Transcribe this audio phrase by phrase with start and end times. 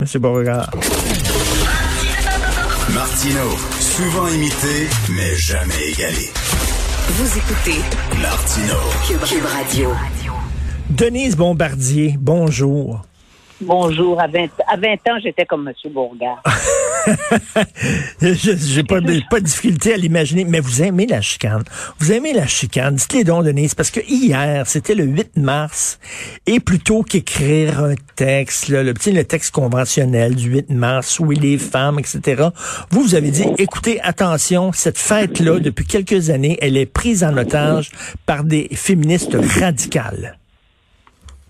[0.00, 0.70] Monsieur Beauregard.
[2.94, 3.40] Martino,
[3.78, 6.30] souvent imité, mais jamais égalé.
[7.10, 7.80] Vous écoutez
[8.22, 8.74] Martino.
[9.06, 9.90] Cube, Cube Radio.
[10.88, 13.02] Denise Bombardier, bonjour.
[13.60, 14.20] Bonjour.
[14.20, 15.92] À 20, à 20 ans, j'étais comme M.
[15.92, 16.42] Bourgard.
[18.20, 21.62] Je n'ai pas, de- pas de difficulté à l'imaginer, mais vous aimez la chicane.
[21.98, 22.94] Vous aimez la chicane.
[22.94, 25.98] Dites-les donc, Denise, parce que hier, c'était le 8 mars,
[26.46, 31.58] et plutôt qu'écrire un texte, le petit le texte conventionnel du 8 mars, oui, les
[31.58, 32.48] femmes, etc.,
[32.90, 37.36] vous, vous avez dit, écoutez, attention, cette fête-là, depuis quelques années, elle est prise en
[37.36, 37.90] otage
[38.26, 40.36] par des féministes radicales.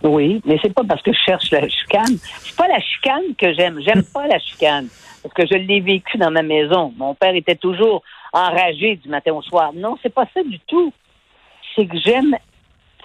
[0.03, 2.17] Oui, mais c'est pas parce que je cherche la chicane.
[2.19, 3.81] C'est pas la chicane que j'aime.
[3.81, 4.89] J'aime pas la chicane.
[5.23, 6.95] Parce que je l'ai vécu dans ma maison.
[6.97, 9.73] Mon père était toujours enragé du matin au soir.
[9.75, 10.92] Non, c'est pas ça du tout.
[11.75, 12.37] C'est que j'aime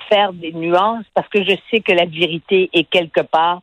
[0.10, 3.62] faire des nuances parce que je sais que la vérité est quelque part.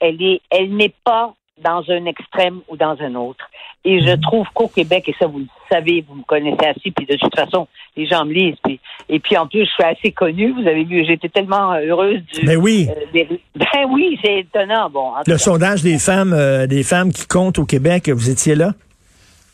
[0.00, 3.44] Elle est, elle n'est pas dans un extrême ou dans un autre.
[3.84, 7.04] Et je trouve qu'au Québec, et ça vous le savez, vous me connaissez assez, puis
[7.06, 8.56] de toute façon, les gens me lisent.
[8.64, 10.52] Puis, et puis en plus, je suis assez connue.
[10.52, 12.46] Vous avez vu, j'étais tellement heureuse du.
[12.46, 12.88] Ben oui.
[12.90, 14.88] euh, des- ben oui, c'est étonnant.
[14.90, 18.54] Bon, Le cas, sondage des femmes, euh, des femmes qui comptent au Québec, vous étiez
[18.54, 18.72] là?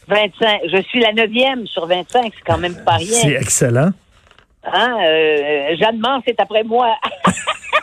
[0.09, 0.61] 25.
[0.73, 3.41] Je suis la neuvième sur 25, c'est quand même pas C'est rien.
[3.41, 3.91] excellent.
[4.65, 4.97] Hein?
[5.07, 6.95] Euh, Jeanne Mance est après moi.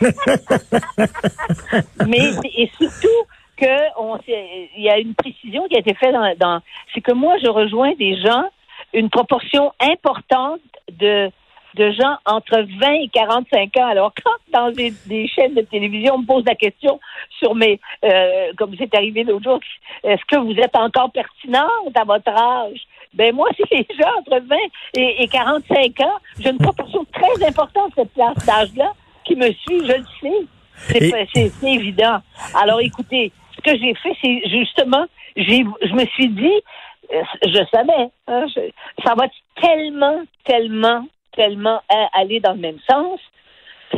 [2.06, 3.08] Mais et surtout
[3.56, 6.60] que on il y a une précision qui a été faite dans, dans
[6.94, 8.44] c'est que moi je rejoins des gens
[8.92, 10.60] une proportion importante
[10.92, 11.30] de
[11.76, 13.86] de gens entre 20 et 45 ans.
[13.86, 16.98] Alors, quand dans des, des chaînes de télévision, on me pose la question
[17.38, 19.60] sur mes, euh, comme c'est arrivé l'autre jour,
[20.02, 22.80] est-ce que vous êtes encore pertinente à votre âge?
[23.14, 24.56] Ben moi, c'est les gens entre 20
[24.94, 26.16] et, et 45 ans.
[26.40, 28.92] J'ai une proportion très importante de cette classe d'âge-là
[29.24, 30.46] qui me suit, je le sais.
[31.34, 32.18] C'est évident.
[32.54, 33.32] Alors, écoutez,
[33.70, 35.04] que j'ai fait, c'est justement,
[35.36, 36.60] j'ai, je me suis dit,
[37.12, 38.70] euh, je savais, hein, je-
[39.04, 39.26] ça va
[39.60, 43.20] tellement, tellement, tellement euh, aller dans le même sens.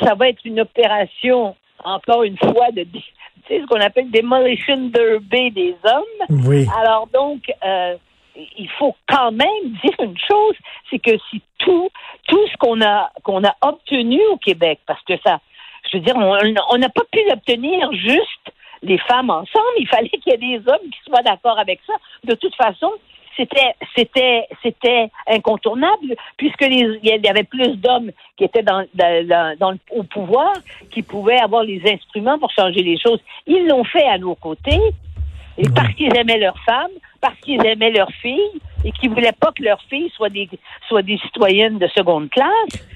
[0.03, 3.01] Ça va être une opération, encore une fois, de, tu
[3.49, 6.27] sais, ce qu'on appelle demolition derby des hommes.
[6.47, 6.67] Oui.
[6.79, 7.97] Alors donc, euh,
[8.57, 10.55] il faut quand même dire une chose,
[10.91, 11.89] c'est que si tout,
[12.29, 15.41] tout ce qu'on a qu'on a obtenu au Québec, parce que ça,
[15.91, 18.53] je veux dire, on n'a pas pu l'obtenir juste
[18.83, 19.67] les femmes ensemble.
[19.79, 21.95] Il fallait qu'il y ait des hommes qui soient d'accord avec ça.
[22.25, 22.93] De toute façon,
[23.37, 28.65] c'était incontournable puisque il y avait plus d'hommes qui étaient
[29.93, 30.53] au pouvoir
[30.91, 33.21] qui pouvaient avoir les instruments pour changer les choses.
[33.47, 34.81] Ils l'ont fait à nos côtés
[35.57, 36.91] et parce qu'ils aimaient leurs femmes,
[37.21, 40.49] parce qu'ils aimaient leurs filles et qu'ils voulaient pas que leurs filles soient des
[40.89, 42.49] soient des citoyennes de seconde classe.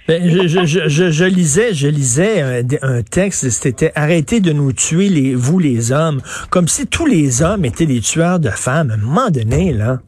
[0.07, 4.53] Ben, je, je, je, je, je lisais, je lisais un, un texte, c'était arrêtez de
[4.53, 8.51] nous tuer les vous les hommes, comme si tous les hommes étaient des tueurs de
[8.51, 8.91] femmes.
[8.91, 9.99] À un moment donné, là.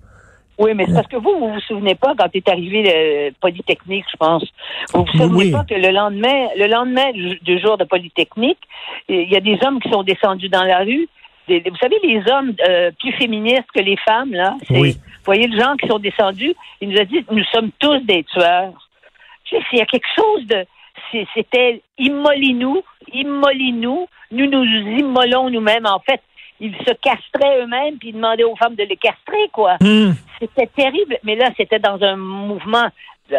[0.56, 4.04] Oui, mais c'est parce que vous, vous vous souvenez pas quand est arrivé le Polytechnique,
[4.12, 4.44] je pense.
[4.92, 5.50] Vous vous souvenez Oui.
[5.50, 8.60] pas que le lendemain, le lendemain du, du jour de Polytechnique,
[9.08, 11.08] il y a des hommes qui sont descendus dans la rue.
[11.48, 14.56] Des- vous savez, les hommes euh, plus féministes que les femmes, là.
[14.70, 14.92] Oui.
[14.92, 18.24] Vous voyez les gens qui sont descendus, il nous a dit nous sommes tous des
[18.24, 18.72] tueurs.
[19.44, 20.64] Tu sais, il y a quelque chose de.
[21.34, 22.82] C'était immolez-nous,
[23.12, 25.86] immolez-nous, nous nous immolons nous-mêmes.
[25.86, 26.20] En fait,
[26.60, 29.76] ils se castraient eux-mêmes puis ils demandaient aux femmes de les castrer, quoi.
[29.82, 30.14] Hum.
[30.40, 32.88] C'était terrible, mais là, c'était dans un mouvement.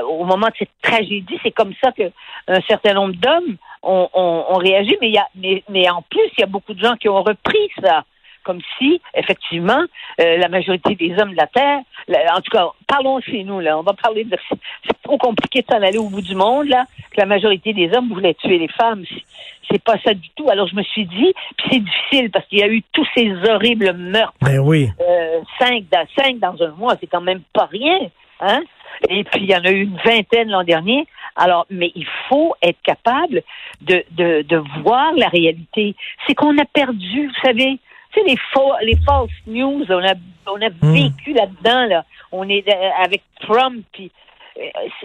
[0.07, 2.11] Au moment de cette tragédie, c'est comme ça que
[2.47, 6.27] un certain nombre d'hommes ont, ont- ont réagi, mais, y a, mais, mais en plus,
[6.37, 8.03] il y a beaucoup de gens qui ont repris ça,
[8.43, 9.81] comme si, effectivement,
[10.21, 13.59] euh, la majorité des hommes de la Terre, la- en tout cas, parlons chez nous,
[13.59, 14.37] là, on va parler de...
[14.85, 17.89] C'est trop compliqué de s'en aller au bout du monde, là, que la majorité des
[17.95, 19.03] hommes voulaient tuer les femmes.
[19.09, 19.23] C'est-
[19.71, 20.47] C'est pas ça du tout.
[20.47, 23.33] Alors, je me suis dit, puis c'est difficile, parce qu'il y a eu tous ces
[23.49, 24.89] horribles meurtres Ben oui.
[25.01, 27.97] euh, cinq, dans, cinq dans un mois, c'est quand même pas rien.
[28.41, 28.61] Hein?
[29.09, 31.05] Et puis, il y en a eu une vingtaine l'an dernier.
[31.35, 33.43] Alors, mais il faut être capable
[33.81, 35.95] de, de, de voir la réalité.
[36.25, 37.77] C'est qu'on a perdu, vous savez,
[38.13, 40.13] tu sais, les, faux, les false news, on a,
[40.47, 42.05] on a vécu là-dedans, là.
[42.31, 44.11] On est euh, avec Trump, puis
[44.57, 44.61] euh,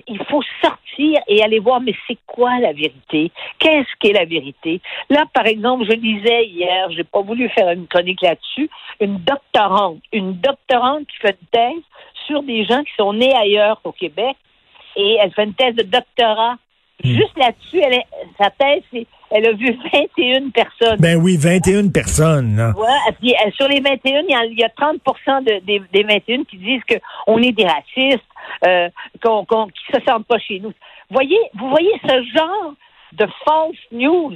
[0.06, 3.32] il faut sortir et aller voir, mais c'est quoi la vérité?
[3.58, 4.80] Qu'est-ce qu'est la vérité?
[5.08, 8.70] Là, par exemple, je lisais hier, j'ai pas voulu faire une chronique là-dessus,
[9.00, 11.84] une doctorante, une doctorante qui fait une thèse
[12.30, 14.36] sur des gens qui sont nés ailleurs qu'au Québec
[14.96, 16.54] et elle fait une thèse de doctorat.
[17.02, 18.06] Juste là-dessus, elle est-
[18.38, 20.98] sa thèse, c'est elle a vu 21 personnes.
[20.98, 22.74] Ben oui, 21 personnes.
[22.76, 24.96] Ouais, et puis, sur les 21, il y a, il y a 30
[25.46, 26.82] de, des, des 21 qui disent
[27.26, 28.24] qu'on est des racistes,
[28.66, 28.88] euh,
[29.22, 30.72] qu'on qu'on, qu'ils se sentent pas chez nous.
[31.10, 32.74] Voyez, vous voyez ce genre
[33.12, 34.34] de false news?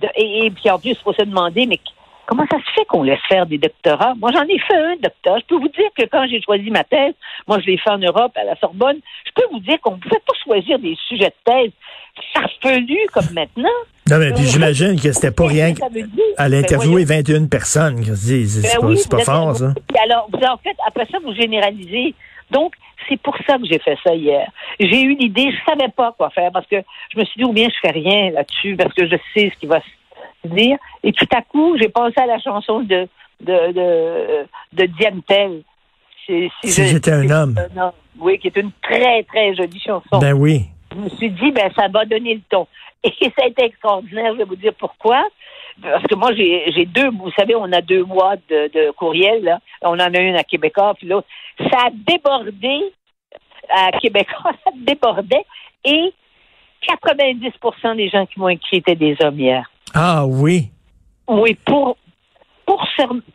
[0.00, 1.78] De- et, et puis en plus, il faut se demander, mais
[2.26, 4.14] comment ça se fait qu'on laisse faire des doctorats?
[4.18, 5.38] Moi, j'en ai fait un doctorat.
[5.38, 7.14] Je peux vous dire que quand j'ai choisi ma thèse,
[7.46, 10.00] moi, je l'ai fait en Europe, à la Sorbonne, je peux vous dire qu'on ne
[10.00, 11.72] pouvait pas choisir des sujets de thèse
[12.32, 13.68] farfelus comme maintenant.
[14.10, 16.08] Non, mais puis j'imagine que c'était pas rien à Ben,
[16.48, 17.22] l'interviewer voyons.
[17.22, 18.04] 21 personnes.
[18.14, 19.74] C'est Ben c'est pas, pas fort, ça.
[20.02, 22.14] Alors, vous, en fait, après ça, vous généralisez.
[22.50, 22.74] Donc,
[23.08, 24.48] c'est pour ça que j'ai fait ça hier.
[24.78, 26.76] J'ai eu l'idée, je savais pas quoi faire parce que
[27.12, 29.58] je me suis dit, ou bien je fais rien là-dessus parce que je sais ce
[29.58, 29.86] qui va se
[30.46, 30.78] dire.
[31.02, 33.08] Et tout à coup, j'ai pensé à la chanson de,
[33.40, 33.72] de,
[34.72, 34.88] de,
[36.26, 37.54] Si j'étais un homme.
[38.18, 40.62] Oui, qui est une très, très jolie chanson Ben oui.
[40.92, 42.66] je me suis dit, ben, ça va donner le ton.
[43.04, 45.22] Et ça a été extraordinaire, je vais vous dire pourquoi.
[45.82, 49.44] Parce que moi, j'ai j'ai deux, vous savez, on a deux boîtes de, de courriel,
[49.44, 49.58] là.
[49.82, 51.28] On en a une à Québécois, puis l'autre.
[51.70, 52.80] Ça a débordé
[53.68, 55.44] à Québécois, ça débordait.
[55.84, 56.12] Et
[56.88, 59.70] 90% des gens qui m'ont écrit étaient des hommes hier.
[59.98, 60.70] Ah oui.
[61.26, 61.96] Oui, pour,
[62.66, 62.84] pour,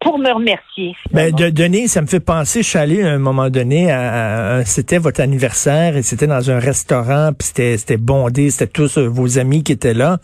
[0.01, 0.94] pour me remercier.
[1.12, 4.57] Ben, de donner, ça me fait penser, je suis allé à un moment donné, à,
[4.57, 8.98] à- c'était votre anniversaire et c'était dans un restaurant, puis c'était, c'était bondé, c'était tous
[8.98, 10.19] euh, vos amis qui étaient là.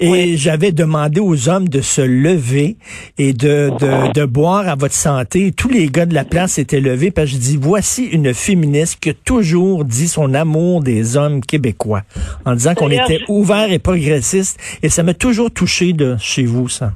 [0.00, 2.76] Et j'avais demandé aux hommes de se lever
[3.18, 5.52] et de, de, de boire à votre santé.
[5.52, 8.98] Tous les gars de la place étaient levés, parce que je dis, voici une féministe
[9.00, 12.02] qui a toujours dit son amour des hommes québécois,
[12.44, 14.58] en disant qu'on était ouvert et progressiste.
[14.82, 16.92] Et ça m'a toujours touché de chez vous, ça.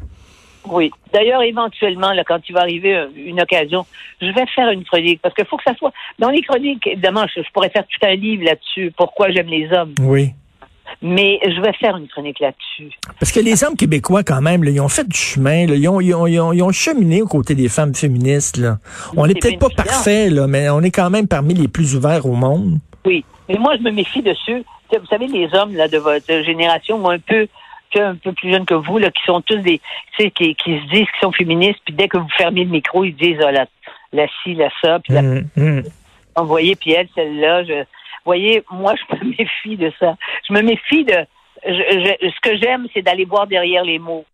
[0.68, 0.90] Oui.
[1.12, 3.86] D'ailleurs, éventuellement, là, quand il va arriver euh, une occasion,
[4.20, 5.20] je vais faire une chronique.
[5.22, 5.92] Parce qu'il faut que ça soit.
[6.18, 8.92] Dans les chroniques, évidemment, je, je pourrais faire tout un livre là-dessus.
[8.96, 9.94] Pourquoi j'aime les hommes.
[10.00, 10.32] Oui.
[11.02, 12.90] Mais je vais faire une chronique là-dessus.
[13.18, 15.88] Parce que les hommes québécois, quand même, là, ils ont fait du chemin, là, ils,
[15.88, 18.56] ont, ils, ont, ils, ont, ils ont cheminé aux côtés des femmes féministes.
[18.56, 18.78] Là.
[19.16, 22.24] On n'est peut-être pas parfait, là, mais on est quand même parmi les plus ouverts
[22.26, 22.78] au monde.
[23.04, 23.24] Oui.
[23.48, 24.64] Mais moi, je me méfie de ceux.
[24.92, 27.48] Vous savez, les hommes là, de votre génération, moi, un peu,
[27.94, 29.78] un peu plus jeunes que vous, là, qui sont tous des.
[30.16, 32.70] Tu sais, qui, qui se disent qu'ils sont féministes, puis dès que vous fermez le
[32.70, 33.66] micro, ils disent ah, la,
[34.12, 35.82] la ci, la ça, puis la Hum, hum.
[36.38, 37.84] Vous voyez, puis elle, celle-là, je,
[38.24, 40.16] voyez, moi, je me méfie de ça.
[40.48, 41.24] Je me méfie de,
[41.66, 44.24] je, je- ce que j'aime, c'est d'aller voir derrière les mots.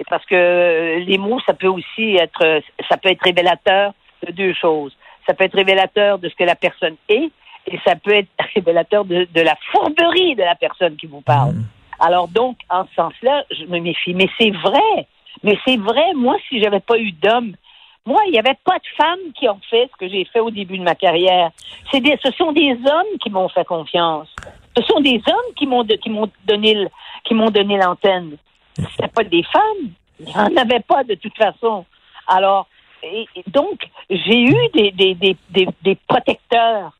[0.00, 3.92] Et parce que les mots, ça peut aussi être, ça peut être révélateur
[4.26, 4.96] de deux choses.
[5.26, 7.30] Ça peut être révélateur de ce que la personne est,
[7.70, 11.54] et ça peut être révélateur de, de la fourberie de la personne qui vous parle.
[12.00, 14.14] Alors donc, en ce sens-là, je me méfie.
[14.14, 15.06] Mais c'est vrai.
[15.42, 16.12] Mais c'est vrai.
[16.14, 17.54] Moi, si j'avais pas eu d'homme,
[18.06, 20.50] moi, il n'y avait pas de femmes qui ont fait ce que j'ai fait au
[20.50, 21.50] début de ma carrière.
[21.90, 24.28] C'est des, ce sont des hommes qui m'ont fait confiance.
[24.76, 26.88] Ce sont des hommes qui m'ont de- qui m'ont donné le-
[27.24, 28.36] qui m'ont donné l'antenne.
[28.76, 29.90] C'était pas des femmes.
[30.20, 31.84] Il n'y en avait pas de toute façon.
[32.26, 32.66] Alors,
[33.02, 36.92] et, et donc, j'ai eu des, des, des, des, des protecteurs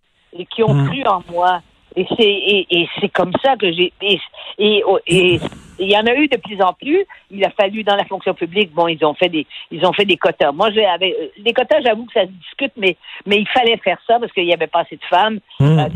[0.50, 0.86] qui ont Mm.
[0.88, 1.60] cru en moi.
[1.98, 2.24] Et c'est
[2.54, 4.18] et, et c'est comme ça que j'ai et
[4.60, 5.40] et
[5.80, 7.04] il y en a eu de plus en plus.
[7.30, 8.72] Il a fallu dans la fonction publique.
[8.74, 10.52] Bon, ils ont fait des ils ont fait des quotas.
[10.52, 11.14] Moi, j'avais
[11.44, 11.80] les quotas.
[11.84, 14.66] J'avoue que ça se discute, mais mais il fallait faire ça parce qu'il y avait
[14.66, 15.38] pas assez de femmes.
[15.60, 15.78] Hum.
[15.78, 15.88] Euh,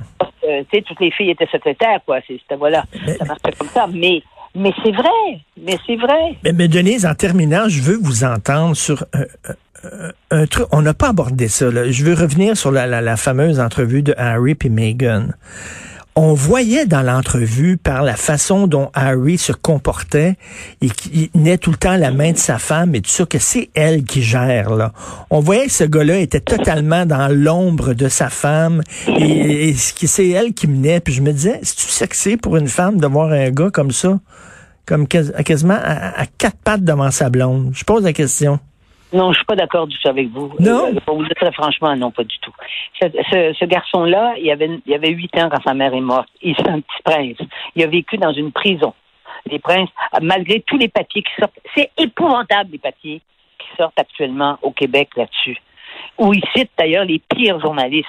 [0.44, 2.18] euh, tu sais, toutes les filles étaient secrétaires, quoi.
[2.26, 2.84] C'est- C'était voilà,
[3.18, 3.86] ça marchait comme ça.
[3.92, 4.22] Mais
[4.54, 6.34] mais c'est vrai, mais c'est vrai.
[6.44, 10.10] Mais, mais Denise, en terminant, je veux vous entendre sur un, un-
[10.42, 10.66] un truc.
[10.72, 11.70] On n'a pas abordé ça.
[11.70, 11.90] Là.
[11.90, 15.28] Je veux revenir sur la, la, la fameuse entrevue de Harry et Meghan.
[16.14, 20.36] On voyait dans l'entrevue, par la façon dont Harry se comportait,
[20.82, 23.38] et qu'il tenait tout le temps la main de sa femme et tout ça, que
[23.38, 24.74] c'est elle qui gère.
[24.74, 24.92] Là.
[25.30, 30.52] On voyait que ce gars-là était totalement dans l'ombre de sa femme et, c'est elle
[30.52, 31.00] qui menait.
[31.00, 34.20] Puis je me disais, c'est-tu sexy pour une femme de voir un gars comme ça?
[34.84, 37.70] comme quas- quasiment à quatre pattes devant sa blonde.
[37.72, 38.58] Je pose la question.
[39.12, 40.52] Non, je suis pas d'accord du tout avec vous.
[40.58, 40.86] Non?
[40.94, 42.52] Euh, pour vous dire très franchement, non, pas du tout.
[43.00, 46.28] Ce, ce- ce garçon-là, il avait, il avait huit ans quand sa mère est morte.
[46.40, 47.36] Il est un petit prince.
[47.76, 48.94] Il a vécu dans une prison.
[49.50, 49.90] Les princes,
[50.22, 53.20] malgré tous les papiers qui sortent, c'est épouvantable les papiers
[53.58, 55.56] qui sortent actuellement au Québec là-dessus.
[56.18, 58.06] Où ils citent d'ailleurs les pires journalistes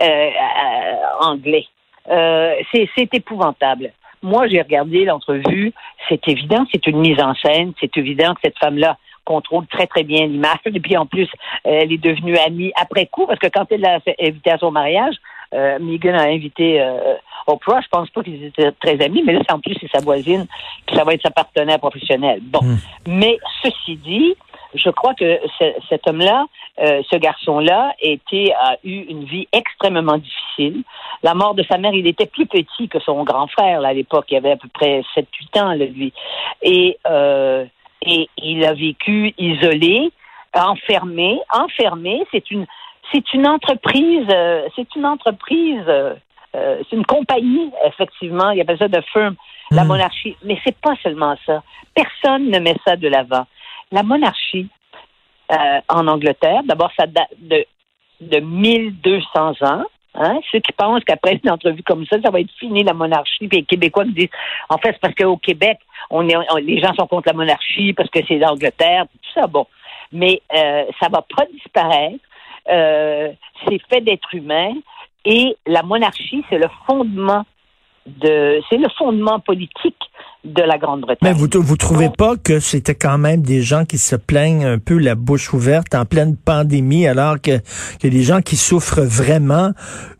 [0.00, 1.66] euh, euh, anglais.
[2.10, 3.92] Euh, c'est c'est épouvantable.
[4.22, 5.72] Moi, j'ai regardé l'entrevue.
[6.08, 7.72] C'est évident, c'est une mise en scène.
[7.80, 10.58] C'est évident que cette femme-là contrôle très, très bien l'image.
[10.66, 11.28] Et puis, en plus,
[11.64, 14.70] elle est devenue amie après coup, parce que quand elle l'a fait- invité à son
[14.70, 15.16] mariage,
[15.54, 17.14] euh, Megan a invité euh,
[17.46, 17.80] Oprah.
[17.82, 20.46] Je pense pas qu'ils étaient très amis, mais là, en plus, c'est sa voisine,
[20.86, 22.40] puis ça va être sa partenaire professionnelle.
[22.42, 22.60] Bon.
[23.06, 24.34] Mais ceci dit,
[24.74, 25.40] je crois que
[25.88, 26.46] cet homme-là,
[26.80, 30.82] euh, ce garçon-là, était, a eu une vie extrêmement difficile.
[31.22, 33.92] La mort de sa mère, il était plus petit que son grand frère là, à
[33.92, 34.26] l'époque.
[34.30, 36.12] Il avait à peu près 7-8 ans, là, lui.
[36.62, 37.66] Et, euh,
[38.04, 40.10] et il a vécu isolé,
[40.54, 41.38] enfermé.
[41.52, 42.66] Enfermé, c'est une,
[43.12, 46.14] c'est une entreprise, euh, c'est une entreprise, euh,
[46.54, 48.50] c'est une compagnie, effectivement.
[48.50, 49.36] Il y avait ça de firme,
[49.70, 49.88] la hmm.
[49.88, 50.36] monarchie.
[50.44, 51.62] Mais c'est pas seulement ça.
[51.94, 53.46] Personne ne met ça de l'avant.
[53.90, 54.68] La monarchie
[55.50, 57.64] euh, en Angleterre, d'abord, ça date de,
[58.20, 59.84] de 1200 ans.
[60.14, 60.40] Hein?
[60.50, 63.58] Ceux qui pensent qu'après une entrevue comme ça, ça va être fini la monarchie, puis
[63.58, 64.28] les Québécois me disent,
[64.68, 65.78] en fait, c'est parce qu'au Québec,
[66.10, 69.66] on est, les gens sont contre la monarchie parce que c'est l'Angleterre, tout ça, bon.
[70.12, 72.18] Mais euh, ça va pas disparaître.
[72.68, 73.32] Euh,
[73.66, 74.74] c'est fait d'être humain
[75.24, 77.44] et la monarchie, c'est le fondement
[78.06, 79.96] de, c'est le fondement politique
[80.44, 81.18] de la Grande-Bretagne.
[81.22, 84.78] Mais vous vous trouvez pas que c'était quand même des gens qui se plaignent un
[84.78, 87.58] peu la bouche ouverte en pleine pandémie alors que,
[88.00, 89.70] que les gens qui souffrent vraiment,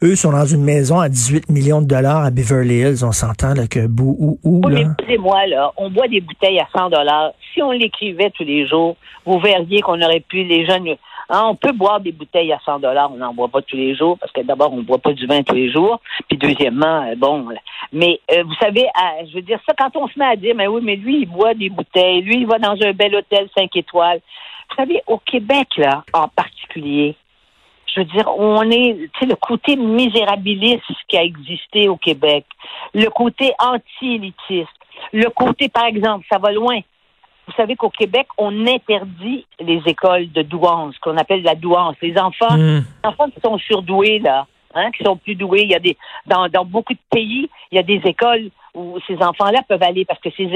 [0.03, 3.55] eux sont dans une maison à 18 millions de dollars à Beverly Hills, on s'entend
[3.55, 4.95] là que bou ou ou là.
[5.19, 7.33] moi là, on boit des bouteilles à 100 dollars.
[7.53, 8.97] Si on l'écrivait tous les jours,
[9.27, 10.97] vous verriez qu'on aurait pu les jeunes
[11.29, 13.95] Hein, on peut boire des bouteilles à 100 dollars, on n'en boit pas tous les
[13.95, 17.07] jours parce que d'abord on ne boit pas du vin tous les jours, puis deuxièmement,
[17.09, 17.49] euh, bon,
[17.93, 18.87] mais euh, vous savez,
[19.29, 21.26] je veux dire ça quand on se met à dire, mais oui, mais lui il
[21.26, 24.21] boit des bouteilles, lui il va dans un bel hôtel 5 étoiles.
[24.71, 27.14] Vous savez, au Québec là, en particulier,
[27.95, 32.45] je veux dire, on est, tu sais, le côté misérabiliste qui a existé au Québec,
[32.95, 34.69] le côté anti-élitiste,
[35.12, 36.81] le côté, par exemple, ça va loin,
[37.46, 41.96] vous savez qu'au Québec, on interdit les écoles de douance, qu'on appelle la douance.
[42.00, 42.84] Les enfants, hmm.
[43.02, 45.96] les enfants qui sont surdoués, là, hein, qui sont plus doués, il y a des,
[46.26, 50.04] dans, dans beaucoup de pays, il y a des écoles où ces enfants-là peuvent aller
[50.04, 50.49] parce que ces,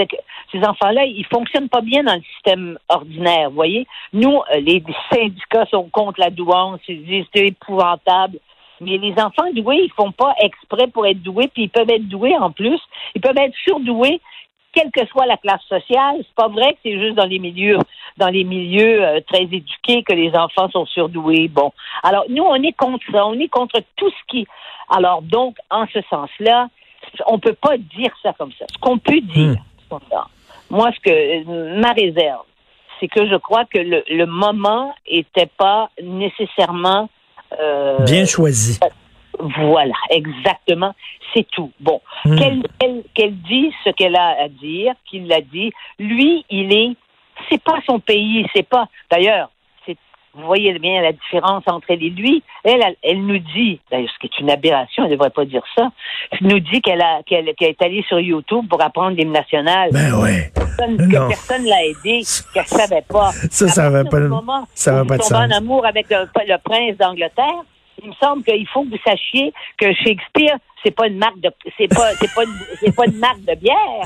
[0.52, 3.86] ces enfants-là, ils fonctionnent pas bien dans le système ordinaire, vous voyez?
[4.12, 8.38] Nous, euh, les syndicats sont contre la douance, ils disent c'est épouvantable.
[8.80, 12.08] Mais les enfants doués, ils font pas exprès pour être doués, puis ils peuvent être
[12.08, 12.78] doués en plus.
[13.14, 14.20] Ils peuvent être surdoués
[14.76, 16.16] quelle que soit la classe sociale.
[16.18, 17.78] C'est pas vrai que c'est juste dans les milieux,
[18.18, 21.49] dans les milieux euh, très éduqués que les enfants sont surdoués.
[21.49, 24.47] Bon, alors nous on est contre ça, on est contre tout ce qui.
[24.90, 26.68] Alors donc en ce sens-là,
[27.26, 28.66] on peut pas dire ça comme ça.
[28.71, 29.56] Ce qu'on peut dire,
[29.90, 29.99] hmm.
[30.68, 32.45] moi ce que ma réserve,
[33.00, 37.09] c'est que je crois que le, moment était pas nécessairement
[37.59, 38.78] euh, bien choisi.
[39.38, 40.94] Voilà, exactement,
[41.34, 41.72] c'est tout.
[41.80, 42.62] Bon, hmm.
[43.14, 45.72] qu'elle dit ce qu'elle a à dire, qu'il l'a dit.
[45.98, 46.96] Lui, il est,
[47.50, 48.88] c'est pas son pays, c'est pas.
[49.10, 49.50] D'ailleurs,
[50.36, 52.42] vous voyez bien la différence entre elle et lui.
[52.62, 55.62] Elle, elle, nous dit, d'ailleurs, ce qui est une aberration, elle ne devrait pas dire
[55.74, 55.90] ça,
[56.30, 59.90] elle nous dit qu'elle a, qu'elle, est allée sur YouTube pour apprendre l'hymne national.
[59.92, 60.52] Ben ouais.
[60.54, 63.30] que personne l'a aidé, qu'elle savait pas.
[63.50, 64.18] Ça, ça va pas,
[64.74, 65.32] ça va pas de sens.
[65.32, 67.64] en amour avec le prince d'Angleterre
[68.02, 71.50] il me semble qu'il faut que vous sachiez que Shakespeare, c'est pas une marque de,
[71.78, 72.42] c'est pas, c'est pas,
[72.80, 74.02] c'est pas une marque de bière.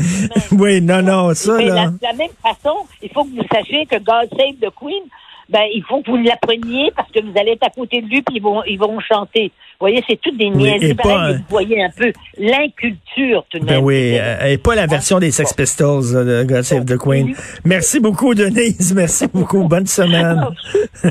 [0.53, 1.87] oui, non, non, ça, Mais là.
[1.89, 5.03] De la, même façon, il faut que vous sachiez que God Save the Queen,
[5.49, 8.23] ben, il faut que vous l'appreniez parce que vous allez être à côté de lui
[8.23, 9.51] puis ils vont, ils vont chanter.
[9.81, 10.93] Vous voyez, c'est toutes des niaiseries.
[10.93, 13.85] Vous voyez un peu l'inculture, tout de ben même.
[13.85, 14.87] oui, euh, et pas la ah.
[14.87, 17.35] version des Sex Pistols euh, de God Save the Queen.
[17.65, 18.93] Merci beaucoup, Denise.
[18.95, 19.67] Merci beaucoup.
[19.67, 20.45] Bonne semaine.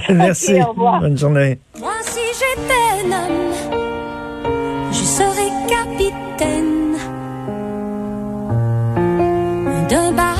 [0.10, 0.62] Merci.
[0.62, 1.02] Au revoir.
[1.02, 1.58] Bonne journée.
[1.80, 3.70] Moi, si j'étais un
[4.92, 6.96] je serais capitaine
[9.90, 10.39] d'un bar